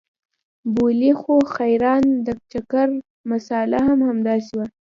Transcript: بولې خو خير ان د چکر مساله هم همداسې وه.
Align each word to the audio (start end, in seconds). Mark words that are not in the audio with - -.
بولې 0.73 1.11
خو 1.19 1.35
خير 1.53 1.83
ان 1.93 2.03
د 2.25 2.27
چکر 2.51 2.87
مساله 3.31 3.79
هم 3.87 3.99
همداسې 4.09 4.51
وه. 4.57 4.65